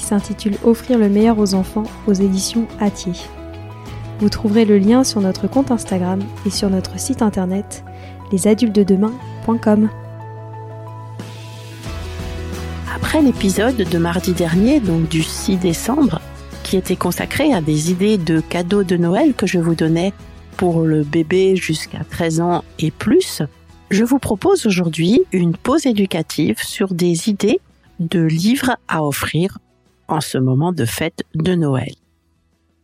qui 0.00 0.06
s'intitule 0.06 0.56
Offrir 0.64 0.98
le 0.98 1.10
meilleur 1.10 1.38
aux 1.38 1.52
enfants 1.52 1.82
aux 2.06 2.14
éditions 2.14 2.66
Atier. 2.80 3.12
Vous 4.18 4.30
trouverez 4.30 4.64
le 4.64 4.78
lien 4.78 5.04
sur 5.04 5.20
notre 5.20 5.46
compte 5.46 5.70
Instagram 5.70 6.20
et 6.46 6.50
sur 6.50 6.70
notre 6.70 6.98
site 6.98 7.20
internet 7.20 7.84
lesadultesdedemain.com. 8.32 9.90
Après 12.94 13.20
l'épisode 13.20 13.76
de 13.76 13.98
mardi 13.98 14.32
dernier, 14.32 14.80
donc 14.80 15.06
du 15.08 15.22
6 15.22 15.58
décembre, 15.58 16.20
qui 16.62 16.78
était 16.78 16.96
consacré 16.96 17.52
à 17.52 17.60
des 17.60 17.90
idées 17.90 18.16
de 18.16 18.40
cadeaux 18.40 18.84
de 18.84 18.96
Noël 18.96 19.34
que 19.34 19.46
je 19.46 19.58
vous 19.58 19.74
donnais 19.74 20.14
pour 20.56 20.80
le 20.80 21.02
bébé 21.02 21.56
jusqu'à 21.56 22.04
13 22.08 22.40
ans 22.40 22.64
et 22.78 22.90
plus, 22.90 23.42
je 23.90 24.04
vous 24.04 24.18
propose 24.18 24.64
aujourd'hui 24.66 25.20
une 25.32 25.56
pause 25.56 25.84
éducative 25.84 26.62
sur 26.62 26.94
des 26.94 27.28
idées 27.28 27.60
de 27.98 28.20
livres 28.20 28.76
à 28.88 29.04
offrir 29.04 29.58
en 30.10 30.20
ce 30.20 30.38
moment 30.38 30.72
de 30.72 30.84
fête 30.84 31.22
de 31.34 31.54
Noël. 31.54 31.94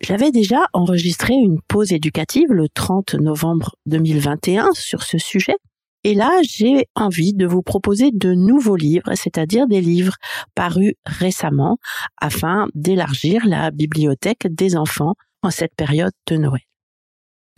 J'avais 0.01 0.31
déjà 0.31 0.67
enregistré 0.73 1.35
une 1.35 1.61
pause 1.69 1.93
éducative 1.93 2.53
le 2.53 2.69
30 2.69 3.15
novembre 3.15 3.77
2021 3.87 4.71
sur 4.73 5.03
ce 5.03 5.19
sujet. 5.19 5.57
Et 6.05 6.15
là, 6.15 6.31
j'ai 6.43 6.87
envie 6.95 7.35
de 7.35 7.47
vous 7.47 7.63
proposer 7.63 8.11
de 8.13 8.33
nouveaux 8.33 8.77
livres, 8.77 9.15
c'est-à-dire 9.15 9.67
des 9.67 9.81
livres 9.81 10.15
parus 10.55 10.95
récemment 11.05 11.79
afin 12.21 12.69
d'élargir 12.75 13.45
la 13.45 13.73
bibliothèque 13.73 14.47
des 14.49 14.77
enfants 14.77 15.15
en 15.43 15.51
cette 15.51 15.75
période 15.75 16.13
de 16.29 16.37
Noël. 16.37 16.63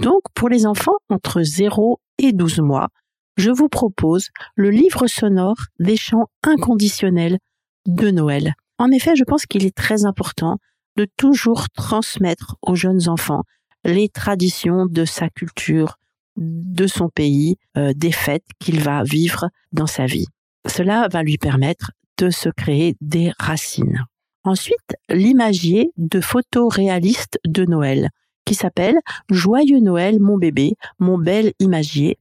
Donc, 0.01 0.23
pour 0.35 0.49
les 0.49 0.65
enfants 0.65 0.97
entre 1.11 1.43
0 1.43 2.01
et 2.19 2.33
12 2.33 2.61
mois, 2.61 2.89
je 3.37 3.51
vous 3.51 3.69
propose 3.69 4.29
le 4.55 4.71
livre 4.71 5.09
sonore 5.09 5.59
des 5.79 5.97
chants 5.97 6.29
inconditionnels 6.43 7.39
de 7.87 8.11
Noël. 8.11 8.55
En 8.79 8.91
effet, 8.91 9.17
je 9.17 9.25
pense 9.25 9.47
qu'il 9.47 9.67
est 9.67 9.77
très 9.77 10.05
important 10.05 10.59
de 10.97 11.07
toujours 11.17 11.69
transmettre 11.71 12.57
aux 12.63 12.75
jeunes 12.75 13.09
enfants 13.09 13.43
les 13.85 14.09
traditions 14.09 14.87
de 14.87 15.05
sa 15.05 15.29
culture, 15.31 15.97
de 16.37 16.87
son 16.87 17.09
pays, 17.09 17.57
euh, 17.77 17.93
des 17.95 18.13
fêtes 18.13 18.47
qu'il 18.59 18.81
va 18.81 19.03
vivre 19.03 19.49
dans 19.73 19.87
sa 19.87 20.07
vie. 20.07 20.27
Cela 20.67 21.09
va 21.09 21.23
lui 21.23 21.39
permettre 21.39 21.93
de 22.19 22.31
se 22.31 22.49
créer 22.49 22.97
des 23.01 23.33
racines. 23.39 24.05
Ensuite, 24.45 24.97
l'imagier 25.09 25.93
de 25.97 26.21
photos 26.21 26.73
réalistes 26.75 27.39
de 27.47 27.65
Noël, 27.65 28.11
qui 28.45 28.55
s'appelle 28.55 28.99
Joyeux 29.31 29.81
Noël, 29.81 30.21
mon 30.21 30.37
bébé, 30.37 30.75
mon 30.99 31.19
bel 31.19 31.53
imagier, 31.61 32.19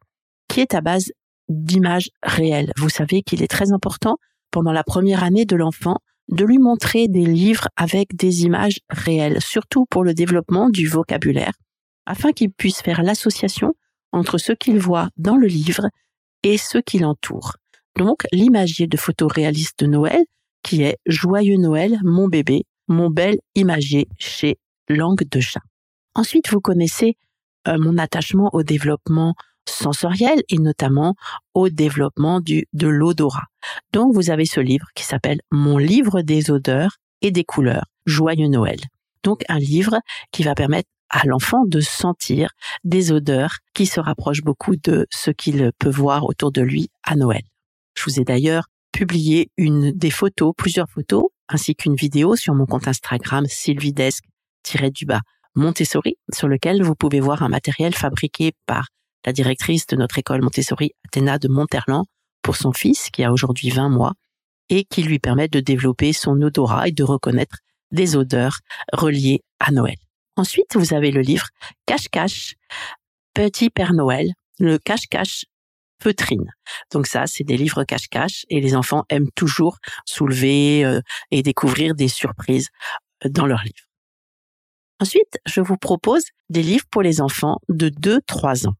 qui 0.47 0.61
est 0.61 0.75
à 0.75 0.81
base 0.81 1.11
d'images 1.49 2.09
réelles. 2.23 2.73
Vous 2.77 2.89
savez 2.89 3.21
qu'il 3.21 3.41
est 3.43 3.47
très 3.47 3.71
important 3.71 4.17
pendant 4.51 4.71
la 4.71 4.83
première 4.83 5.23
année 5.23 5.45
de 5.45 5.55
l'enfant 5.55 5.97
de 6.29 6.45
lui 6.45 6.57
montrer 6.57 7.07
des 7.07 7.25
livres 7.25 7.67
avec 7.75 8.15
des 8.15 8.43
images 8.43 8.79
réelles, 8.89 9.41
surtout 9.41 9.85
pour 9.89 10.03
le 10.03 10.13
développement 10.13 10.69
du 10.69 10.87
vocabulaire, 10.87 11.53
afin 12.05 12.31
qu'il 12.31 12.51
puisse 12.51 12.81
faire 12.81 13.03
l'association 13.03 13.73
entre 14.11 14.37
ce 14.37 14.51
qu'il 14.53 14.79
voit 14.79 15.09
dans 15.17 15.37
le 15.37 15.47
livre 15.47 15.89
et 16.43 16.57
ce 16.57 16.77
qui 16.77 16.99
l'entoure. 16.99 17.55
Donc, 17.97 18.23
l'imagier 18.31 18.87
de 18.87 18.97
photoréaliste 18.97 19.79
de 19.79 19.87
Noël, 19.87 20.23
qui 20.63 20.83
est 20.83 20.97
Joyeux 21.05 21.57
Noël, 21.57 21.99
mon 22.03 22.27
bébé, 22.27 22.65
mon 22.87 23.09
bel 23.09 23.37
imagier 23.55 24.07
chez 24.17 24.57
Langue 24.89 25.23
de 25.29 25.39
chat. 25.39 25.61
Ensuite, 26.13 26.49
vous 26.49 26.61
connaissez 26.61 27.17
euh, 27.67 27.77
mon 27.79 27.97
attachement 27.97 28.49
au 28.53 28.63
développement 28.63 29.35
sensoriel 29.69 30.41
et 30.49 30.57
notamment 30.57 31.15
au 31.53 31.69
développement 31.69 32.39
du, 32.39 32.67
de 32.73 32.87
l'odorat. 32.87 33.47
Donc 33.93 34.13
vous 34.13 34.29
avez 34.29 34.45
ce 34.45 34.59
livre 34.59 34.87
qui 34.95 35.03
s'appelle 35.03 35.39
Mon 35.51 35.77
livre 35.77 36.21
des 36.21 36.51
odeurs 36.51 36.97
et 37.21 37.31
des 37.31 37.43
couleurs, 37.43 37.85
Joyeux 38.05 38.47
Noël. 38.47 38.79
Donc 39.23 39.43
un 39.49 39.59
livre 39.59 39.99
qui 40.31 40.43
va 40.43 40.55
permettre 40.55 40.89
à 41.09 41.25
l'enfant 41.25 41.65
de 41.65 41.79
sentir 41.79 42.49
des 42.83 43.11
odeurs 43.11 43.57
qui 43.73 43.85
se 43.85 43.99
rapprochent 43.99 44.43
beaucoup 44.43 44.75
de 44.75 45.07
ce 45.09 45.31
qu'il 45.31 45.71
peut 45.79 45.89
voir 45.89 46.25
autour 46.25 46.51
de 46.51 46.61
lui 46.61 46.89
à 47.03 47.15
Noël. 47.15 47.43
Je 47.95 48.03
vous 48.03 48.19
ai 48.19 48.23
d'ailleurs 48.23 48.67
publié 48.91 49.51
une 49.57 49.91
des 49.91 50.11
photos, 50.11 50.53
plusieurs 50.57 50.89
photos, 50.89 51.25
ainsi 51.49 51.75
qu'une 51.75 51.95
vidéo 51.95 52.35
sur 52.35 52.53
mon 52.53 52.65
compte 52.65 52.87
Instagram 52.87 53.45
sylvidesque-du-bas 53.47 55.21
Montessori, 55.55 56.17
sur 56.31 56.47
lequel 56.47 56.83
vous 56.83 56.93
pouvez 56.93 57.19
voir 57.19 57.41
un 57.41 57.49
matériel 57.49 57.95
fabriqué 57.95 58.53
par 58.67 58.89
la 59.27 59.33
directrice 59.33 59.85
de 59.87 59.97
notre 59.97 60.17
école 60.17 60.41
Montessori, 60.41 60.93
Athéna 61.05 61.37
de 61.37 61.49
Monterland, 61.49 62.05
pour 62.41 62.55
son 62.55 62.71
fils, 62.71 63.09
qui 63.09 63.25
a 63.25 63.33
aujourd'hui 63.33 63.69
20 63.69 63.89
mois, 63.89 64.13
et 64.69 64.85
qui 64.85 65.03
lui 65.03 65.19
permet 65.19 65.49
de 65.49 65.59
développer 65.59 66.13
son 66.13 66.41
odorat 66.41 66.87
et 66.87 66.93
de 66.93 67.03
reconnaître 67.03 67.57
des 67.91 68.15
odeurs 68.15 68.59
reliées 68.93 69.43
à 69.59 69.71
Noël. 69.71 69.97
Ensuite, 70.37 70.75
vous 70.75 70.93
avez 70.93 71.11
le 71.11 71.19
livre 71.19 71.47
Cache-Cache, 71.85 72.55
Petit 73.33 73.69
Père 73.69 73.93
Noël, 73.93 74.31
le 74.59 74.77
Cache-Cache 74.77 75.43
feutrine. 76.01 76.53
Donc 76.93 77.05
ça, 77.05 77.27
c'est 77.27 77.43
des 77.43 77.57
livres 77.57 77.83
cache-cache 77.83 78.45
et 78.49 78.61
les 78.61 78.75
enfants 78.75 79.03
aiment 79.09 79.31
toujours 79.35 79.77
soulever 80.05 80.85
euh, 80.85 81.01
et 81.31 81.41
découvrir 81.41 81.95
des 81.95 82.07
surprises 82.07 82.69
euh, 83.25 83.29
dans 83.29 83.47
leurs 83.47 83.63
livres. 83.63 83.87
Ensuite, 84.99 85.39
je 85.47 85.59
vous 85.59 85.75
propose 85.75 86.23
des 86.49 86.61
livres 86.61 86.85
pour 86.91 87.01
les 87.01 87.19
enfants 87.19 87.57
de 87.67 87.89
2-3 87.89 88.67
ans 88.67 88.75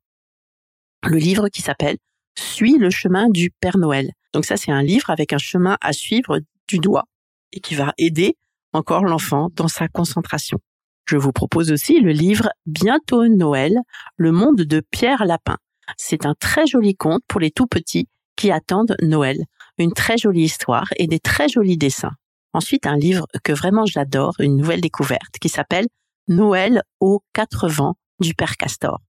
le 1.04 1.18
livre 1.18 1.50
qui 1.50 1.62
s'appelle 1.62 1.98
Suis 2.38 2.78
le 2.78 2.90
chemin 2.90 3.30
du 3.30 3.52
Père 3.52 3.78
Noël. 3.78 4.12
Donc 4.34 4.46
ça, 4.46 4.58
c'est 4.58 4.72
un 4.72 4.84
livre 4.84 5.10
avec 5.10 5.34
un 5.34 5.38
chemin 5.38 5.78
à 5.82 5.94
suivre 5.94 6.40
du 6.68 6.80
doigt 6.80 7.06
et 7.52 7.60
qui 7.60 7.76
va 7.76 7.94
aider 7.98 8.36
encore 8.74 9.04
l'enfant 9.04 9.50
dans 9.54 9.68
sa 9.68 9.88
concentration. 9.88 10.60
Je 11.06 11.16
vous 11.16 11.32
propose 11.32 11.72
aussi 11.72 12.00
le 12.02 12.12
livre 12.12 12.50
Bientôt 12.66 13.28
Noël, 13.28 13.80
le 14.18 14.32
monde 14.32 14.58
de 14.58 14.82
Pierre 14.92 15.26
Lapin. 15.26 15.58
C'est 15.96 16.26
un 16.26 16.36
très 16.38 16.68
joli 16.68 16.96
conte 16.96 17.24
pour 17.28 17.40
les 17.40 17.52
tout 17.52 17.68
petits 17.68 18.08
qui 18.36 18.52
attendent 18.52 18.96
Noël. 19.02 19.46
Une 19.78 19.94
très 19.94 20.18
jolie 20.18 20.44
histoire 20.44 20.88
et 20.98 21.08
des 21.08 21.20
très 21.20 21.48
jolis 21.48 21.78
dessins. 21.78 22.12
Ensuite, 22.54 22.86
un 22.86 22.98
livre 22.98 23.26
que 23.44 23.54
vraiment 23.54 23.86
j'adore, 23.86 24.34
une 24.40 24.58
nouvelle 24.58 24.82
découverte 24.82 25.38
qui 25.40 25.50
s'appelle 25.50 25.88
Noël 26.28 26.84
aux 27.00 27.24
quatre 27.34 27.70
vents 27.70 27.96
du 28.20 28.34
Père 28.34 28.58
Castor. 28.58 29.00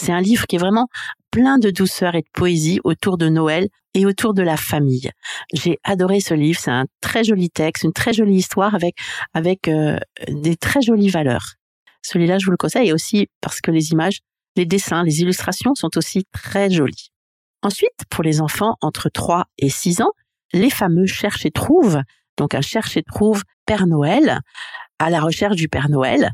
C'est 0.00 0.12
un 0.12 0.20
livre 0.20 0.46
qui 0.46 0.56
est 0.56 0.60
vraiment 0.60 0.88
plein 1.30 1.58
de 1.58 1.70
douceur 1.70 2.14
et 2.14 2.22
de 2.22 2.28
poésie 2.32 2.80
autour 2.84 3.18
de 3.18 3.28
Noël 3.28 3.68
et 3.94 4.06
autour 4.06 4.32
de 4.32 4.42
la 4.42 4.56
famille. 4.56 5.10
J'ai 5.52 5.78
adoré 5.84 6.20
ce 6.20 6.34
livre, 6.34 6.58
c'est 6.58 6.70
un 6.70 6.86
très 7.00 7.24
joli 7.24 7.50
texte, 7.50 7.84
une 7.84 7.92
très 7.92 8.12
jolie 8.12 8.36
histoire 8.36 8.74
avec 8.74 8.94
avec 9.34 9.68
euh, 9.68 9.98
des 10.28 10.56
très 10.56 10.80
jolies 10.80 11.10
valeurs. 11.10 11.54
Celui-là, 12.02 12.38
je 12.38 12.46
vous 12.46 12.52
le 12.52 12.56
conseille, 12.56 12.92
aussi 12.92 13.28
parce 13.40 13.60
que 13.60 13.70
les 13.70 13.90
images, 13.90 14.20
les 14.56 14.66
dessins, 14.66 15.02
les 15.02 15.20
illustrations 15.20 15.74
sont 15.74 15.96
aussi 15.96 16.24
très 16.32 16.70
jolies. 16.70 17.10
Ensuite, 17.62 18.04
pour 18.08 18.22
les 18.22 18.40
enfants 18.40 18.76
entre 18.80 19.08
3 19.08 19.46
et 19.58 19.68
6 19.68 20.00
ans, 20.02 20.12
les 20.52 20.70
fameux 20.70 21.06
cherche 21.06 21.44
et 21.44 21.50
trouve, 21.50 22.00
donc 22.36 22.54
un 22.54 22.60
cherche 22.60 22.96
et 22.96 23.02
trouve 23.02 23.42
Père 23.66 23.86
Noël, 23.86 24.40
à 24.98 25.10
la 25.10 25.20
recherche 25.20 25.56
du 25.56 25.68
Père 25.68 25.88
Noël, 25.88 26.32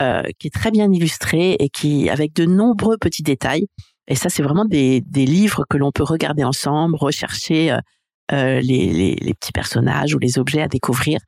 euh, 0.00 0.22
qui 0.38 0.48
est 0.48 0.54
très 0.54 0.70
bien 0.70 0.90
illustré 0.92 1.52
et 1.58 1.68
qui 1.68 2.08
avec 2.08 2.32
de 2.34 2.44
nombreux 2.44 2.96
petits 2.98 3.22
détails. 3.22 3.66
Et 4.08 4.14
ça, 4.14 4.28
c'est 4.28 4.42
vraiment 4.42 4.64
des, 4.64 5.00
des, 5.00 5.26
livres 5.26 5.64
que 5.68 5.76
l'on 5.76 5.90
peut 5.90 6.04
regarder 6.04 6.44
ensemble, 6.44 6.96
rechercher 6.96 7.72
euh, 7.72 7.78
euh 8.32 8.60
les, 8.60 8.92
les, 8.92 9.14
les, 9.16 9.34
petits 9.34 9.52
personnages 9.52 10.14
ou 10.14 10.18
les 10.18 10.38
objets 10.38 10.62
à 10.62 10.68
découvrir. 10.68 11.18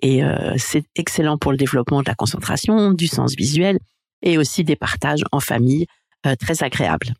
Et 0.00 0.22
euh, 0.22 0.54
c'est 0.58 0.84
excellent 0.94 1.38
pour 1.38 1.52
le 1.52 1.58
développement 1.58 2.02
de 2.02 2.08
la 2.08 2.14
concentration, 2.14 2.92
du 2.92 3.06
sens 3.06 3.34
visuel 3.34 3.78
et 4.22 4.38
aussi 4.38 4.64
des 4.64 4.76
partages 4.76 5.24
en 5.32 5.40
famille 5.40 5.86
euh, 6.26 6.34
très 6.36 6.62
agréables. 6.62 7.14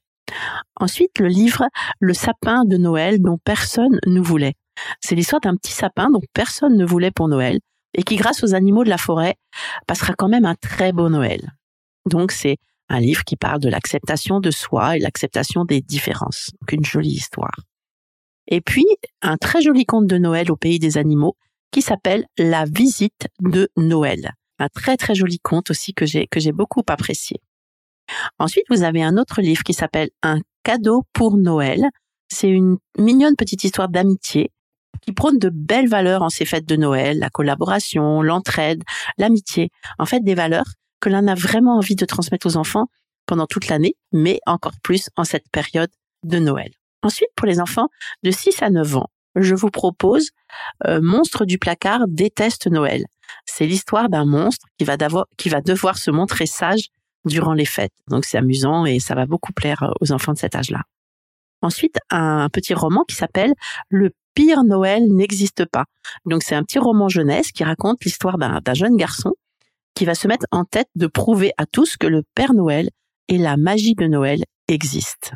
Ensuite, 0.77 1.19
le 1.19 1.29
livre 1.29 1.67
Le 2.01 2.13
sapin 2.13 2.65
de 2.65 2.77
Noël 2.77 3.21
dont 3.21 3.39
personne 3.43 3.99
ne 4.07 4.21
voulait. 4.21 4.55
C'est 5.01 5.15
l'histoire 5.15 5.41
d'un 5.41 5.57
petit 5.57 5.73
sapin 5.73 6.11
dont 6.11 6.21
personne 6.35 6.77
ne 6.77 6.85
voulait 6.85 7.11
pour 7.11 7.29
Noël 7.29 7.61
et 7.97 8.03
qui, 8.03 8.17
grâce 8.17 8.45
aux 8.45 8.55
animaux 8.55 8.85
de 8.85 8.91
la 8.91 8.99
forêt, 8.99 9.35
passera 9.87 10.15
quand 10.15 10.29
même 10.29 10.45
un 10.45 10.55
très 10.55 10.93
beau 10.93 11.09
Noël. 11.09 11.55
Donc, 12.09 12.31
c'est 12.31 12.59
un 12.89 13.01
livre 13.01 13.25
qui 13.25 13.37
parle 13.37 13.61
de 13.61 13.69
l'acceptation 13.69 14.39
de 14.39 14.51
soi 14.51 14.97
et 14.97 15.01
l'acceptation 15.01 15.65
des 15.65 15.81
différences. 15.81 16.51
Donc, 16.61 16.73
une 16.73 16.85
jolie 16.85 17.11
histoire. 17.11 17.57
Et 18.47 18.61
puis, 18.61 18.87
un 19.23 19.37
très 19.39 19.61
joli 19.61 19.87
conte 19.87 20.07
de 20.07 20.19
Noël 20.19 20.53
au 20.53 20.57
pays 20.57 20.79
des 20.79 20.99
animaux 20.99 21.37
qui 21.73 21.83
s'appelle 21.83 22.27
La 22.39 22.65
visite 22.65 23.29
de 23.41 23.69
Noël. 23.77 24.35
Un 24.59 24.69
très 24.69 24.97
très 24.97 25.15
joli 25.15 25.41
conte 25.41 25.71
aussi 25.71 25.93
que 25.95 26.07
j'ai 26.07 26.27
que 26.29 26.39
j'ai 26.39 26.53
beaucoup 26.53 26.83
apprécié. 26.87 27.41
Ensuite, 28.39 28.67
vous 28.71 28.85
avez 28.85 29.03
un 29.03 29.17
autre 29.17 29.41
livre 29.41 29.65
qui 29.65 29.75
s'appelle 29.75 30.11
Un 30.23 30.41
cadeau 30.63 31.03
pour 31.13 31.37
Noël. 31.37 31.83
C'est 32.29 32.49
une 32.49 32.79
mignonne 32.99 33.37
petite 33.37 33.65
histoire 33.65 33.89
d'amitié 33.89 34.53
qui 35.03 35.13
prône 35.13 35.39
de 35.39 35.51
belles 35.51 35.89
valeurs 35.89 36.23
en 36.23 36.29
ces 36.29 36.45
fêtes 36.45 36.67
de 36.67 36.77
Noël, 36.77 37.19
la 37.19 37.31
collaboration, 37.31 38.23
l'entraide, 38.23 38.83
l'amitié. 39.19 39.71
En 39.99 40.07
fait, 40.07 40.21
des 40.21 40.35
valeurs 40.35 40.67
que 41.01 41.09
l'on 41.09 41.27
a 41.29 41.35
vraiment 41.35 41.77
envie 41.77 41.97
de 41.97 42.05
transmettre 42.05 42.47
aux 42.47 42.57
enfants 42.57 42.87
pendant 43.27 43.47
toute 43.47 43.69
l'année, 43.69 43.97
mais 44.13 44.41
encore 44.47 44.75
plus 44.83 45.09
en 45.17 45.25
cette 45.25 45.49
période 45.51 45.91
de 46.23 46.39
Noël. 46.39 46.71
Ensuite, 47.03 47.29
pour 47.37 47.47
les 47.47 47.61
enfants 47.61 47.89
de 48.23 48.31
6 48.31 48.63
à 48.63 48.71
9 48.71 48.97
ans, 48.97 49.11
je 49.37 49.55
vous 49.55 49.71
propose 49.71 50.31
euh, 50.87 51.01
Monstre 51.03 51.45
du 51.45 51.59
placard 51.59 52.09
déteste 52.09 52.67
Noël. 52.69 53.05
C'est 53.45 53.67
l'histoire 53.67 54.09
d'un 54.09 54.25
monstre 54.25 54.67
qui 54.79 54.85
va, 54.85 54.97
qui 55.37 55.49
va 55.49 55.61
devoir 55.61 55.99
se 55.99 56.11
montrer 56.11 56.47
sage 56.47 56.89
durant 57.25 57.53
les 57.53 57.65
fêtes. 57.65 57.93
Donc 58.09 58.25
c'est 58.25 58.39
amusant 58.39 58.87
et 58.87 58.99
ça 58.99 59.15
va 59.15 59.27
beaucoup 59.27 59.53
plaire 59.53 59.83
euh, 59.83 59.93
aux 60.01 60.13
enfants 60.13 60.33
de 60.33 60.39
cet 60.39 60.55
âge-là. 60.55 60.83
Ensuite, 61.63 61.99
un 62.11 62.49
petit 62.49 62.75
roman 62.75 63.05
qui 63.05 63.17
s'appelle 63.17 63.55
Le 63.89 64.13
pire 64.37 64.63
Noël 64.63 65.03
n'existe 65.09 65.65
pas. 65.65 65.87
Donc 66.27 66.45
c'est 66.45 66.55
un 66.55 66.63
petit 66.63 66.79
roman 66.79 67.09
jeunesse 67.09 67.51
qui 67.51 67.65
raconte 67.65 68.05
l'histoire 68.05 68.39
d'un 68.39 68.75
jeune 68.75 68.97
garçon 68.97 69.33
qui 69.95 70.05
va 70.05 70.15
se 70.15 70.29
mettre 70.29 70.47
en 70.53 70.65
tête 70.65 70.91
de 70.95 71.09
prouver 71.09 71.53
à 71.57 71.67
tous 71.67 71.97
que 71.97 72.07
le 72.07 72.23
Père 72.35 72.53
Noël 72.53 72.91
et 73.29 73.39
la 73.39 73.57
magie 73.57 73.95
de 73.95 74.07
Noël 74.07 74.45
existent. 74.69 75.31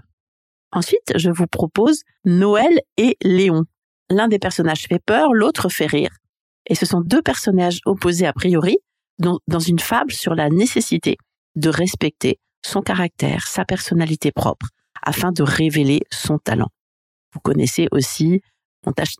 Ensuite, 0.70 1.12
je 1.17 1.31
vous 1.31 1.47
propose 1.47 2.02
Noël 2.25 2.81
et 2.99 3.17
Léon. 3.23 3.64
L'un 4.11 4.29
des 4.29 4.38
personnages 4.38 4.87
fait 4.87 5.03
peur, 5.05 5.32
l'autre 5.32 5.70
fait 5.70 5.87
rire. 5.87 6.11
Et 6.67 6.75
ce 6.75 6.85
sont 6.85 7.00
deux 7.00 7.23
personnages 7.23 7.81
opposés 7.87 8.26
a 8.26 8.32
priori 8.32 8.79
dans 9.19 9.58
une 9.58 9.79
fable 9.79 10.12
sur 10.12 10.35
la 10.35 10.50
nécessité 10.50 11.17
de 11.56 11.69
respecter 11.69 12.38
son 12.64 12.82
caractère, 12.82 13.46
sa 13.46 13.64
personnalité 13.64 14.31
propre, 14.31 14.69
afin 15.03 15.32
de 15.32 15.43
révéler 15.43 16.03
son 16.11 16.38
talent. 16.38 16.69
Vous 17.32 17.41
connaissez 17.41 17.88
aussi 17.93 18.43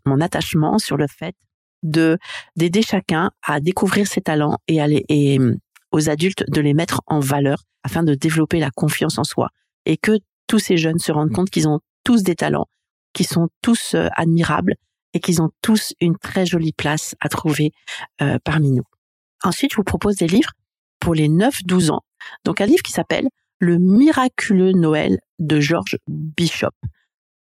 mon, 0.07 0.21
attachement 0.21 0.79
sur 0.79 0.97
le 0.97 1.07
fait 1.07 1.35
de 1.83 2.19
d'aider 2.57 2.83
chacun 2.83 3.31
à 3.43 3.61
découvrir 3.61 4.07
ses 4.07 4.21
talents 4.21 4.59
et, 4.69 4.81
à 4.81 4.87
et 5.09 5.39
hum, 5.39 5.57
aux 5.93 6.09
adultes 6.09 6.45
de 6.49 6.61
les 6.61 6.75
mettre 6.75 7.01
en 7.07 7.21
valeur 7.21 7.65
afin 7.83 8.03
de 8.03 8.15
développer 8.15 8.59
la 8.59 8.71
confiance 8.71 9.19
en 9.19 9.25
soi 9.25 9.49
et 9.87 9.97
que 9.97 10.13
tous 10.47 10.59
ces 10.59 10.77
jeunes 10.77 10.99
se 10.99 11.13
rendent 11.13 11.33
compte 11.33 11.51
qu'ils 11.51 11.69
ont 11.69 11.81
tous 12.05 12.23
des 12.23 12.35
talents, 12.35 12.67
qu'ils 13.13 13.27
sont 13.27 13.49
tous 13.63 13.95
euh, 13.95 14.09
admirables 14.17 14.75
et 15.15 15.21
qu'ils 15.21 15.43
ont 15.43 15.51
tous 15.63 15.95
une 16.01 16.17
très 16.17 16.47
jolie 16.47 16.73
place 16.73 17.15
à 17.21 17.29
trouver 17.29 17.73
euh, 18.21 18.39
parmi 18.45 18.73
nous. 18.73 18.85
Ensuite, 19.43 19.73
je 19.73 19.77
vous 19.77 19.85
propose 19.85 20.17
des 20.17 20.27
livres 20.27 20.53
pour 21.01 21.15
les 21.15 21.29
9-12 21.29 21.91
ans. 21.91 22.03
Donc 22.45 22.61
un 22.61 22.67
livre 22.67 22.83
qui 22.83 22.93
s'appelle 22.93 23.29
Le 23.59 23.79
miraculeux 23.79 24.73
Noël 24.73 25.19
de 25.39 25.61
George 25.61 25.97
Bishop. 26.07 26.75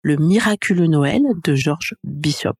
Le 0.07 0.17
miraculeux 0.19 0.87
Noël 0.87 1.23
de 1.43 1.57
George 1.57 1.97
Bishop. 2.05 2.55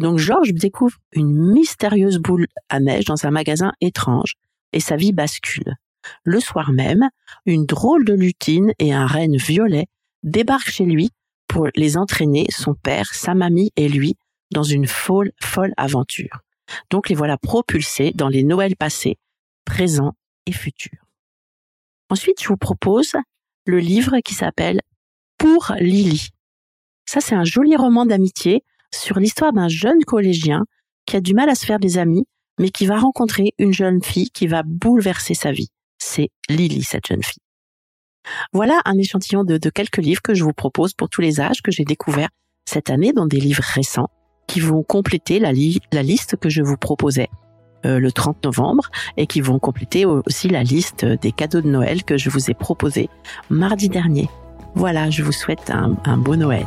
Donc 0.00 0.18
George 0.18 0.52
découvre 0.52 0.96
une 1.12 1.52
mystérieuse 1.52 2.18
boule 2.18 2.48
à 2.68 2.80
neige 2.80 3.04
dans 3.04 3.26
un 3.26 3.30
magasin 3.30 3.70
étrange 3.80 4.34
et 4.72 4.80
sa 4.80 4.96
vie 4.96 5.12
bascule. 5.12 5.76
Le 6.24 6.40
soir 6.40 6.72
même, 6.72 7.08
une 7.46 7.64
drôle 7.64 8.04
de 8.04 8.12
lutine 8.12 8.72
et 8.80 8.92
un 8.92 9.06
renne 9.06 9.36
violet 9.36 9.86
débarquent 10.24 10.72
chez 10.72 10.84
lui 10.84 11.10
pour 11.46 11.68
les 11.76 11.96
entraîner, 11.96 12.46
son 12.50 12.74
père, 12.74 13.14
sa 13.14 13.34
mamie 13.34 13.70
et 13.76 13.88
lui, 13.88 14.16
dans 14.50 14.64
une 14.64 14.88
folle, 14.88 15.30
folle 15.40 15.74
aventure. 15.76 16.40
Donc 16.90 17.08
les 17.08 17.14
voilà 17.14 17.38
propulsés 17.38 18.10
dans 18.16 18.28
les 18.28 18.42
Noëls 18.42 18.74
passés, 18.74 19.16
présents 19.64 20.14
et 20.46 20.52
futurs. 20.52 21.06
Ensuite, 22.10 22.42
je 22.42 22.48
vous 22.48 22.56
propose 22.56 23.12
le 23.64 23.78
livre 23.78 24.18
qui 24.24 24.34
s'appelle 24.34 24.80
Pour 25.38 25.72
Lily. 25.78 26.30
Ça, 27.06 27.20
c'est 27.20 27.34
un 27.34 27.44
joli 27.44 27.76
roman 27.76 28.06
d'amitié 28.06 28.62
sur 28.92 29.18
l'histoire 29.18 29.52
d'un 29.52 29.68
jeune 29.68 30.02
collégien 30.04 30.62
qui 31.06 31.16
a 31.16 31.20
du 31.20 31.34
mal 31.34 31.48
à 31.48 31.54
se 31.54 31.66
faire 31.66 31.78
des 31.78 31.98
amis, 31.98 32.26
mais 32.58 32.70
qui 32.70 32.86
va 32.86 32.98
rencontrer 32.98 33.52
une 33.58 33.72
jeune 33.72 34.02
fille 34.02 34.30
qui 34.30 34.46
va 34.46 34.62
bouleverser 34.64 35.34
sa 35.34 35.52
vie. 35.52 35.68
C'est 35.98 36.30
Lily, 36.48 36.82
cette 36.82 37.06
jeune 37.06 37.22
fille. 37.22 37.42
Voilà 38.52 38.80
un 38.84 38.96
échantillon 38.96 39.44
de, 39.44 39.58
quelques 39.68 39.98
livres 39.98 40.22
que 40.22 40.34
je 40.34 40.44
vous 40.44 40.52
propose 40.52 40.94
pour 40.94 41.08
tous 41.08 41.20
les 41.20 41.40
âges 41.40 41.60
que 41.62 41.70
j'ai 41.70 41.84
découverts 41.84 42.30
cette 42.64 42.88
année 42.88 43.12
dans 43.12 43.26
des 43.26 43.40
livres 43.40 43.62
récents 43.62 44.08
qui 44.46 44.60
vont 44.60 44.82
compléter 44.82 45.38
la, 45.38 45.52
liste 45.52 46.36
que 46.36 46.48
je 46.48 46.62
vous 46.62 46.76
proposais 46.76 47.28
euh, 47.84 47.98
le 47.98 48.12
30 48.12 48.44
novembre 48.44 48.90
et 49.16 49.26
qui 49.26 49.40
vont 49.40 49.58
compléter 49.58 50.06
aussi 50.06 50.48
la 50.48 50.62
liste 50.62 51.04
des 51.04 51.32
cadeaux 51.32 51.60
de 51.60 51.68
Noël 51.68 52.04
que 52.04 52.16
je 52.16 52.30
vous 52.30 52.50
ai 52.50 52.54
proposés 52.54 53.08
mardi 53.50 53.88
dernier. 53.88 54.28
Voilà, 54.74 55.10
je 55.10 55.22
vous 55.22 55.32
souhaite 55.32 55.70
un 55.70 56.18
beau 56.18 56.36
Noël. 56.36 56.66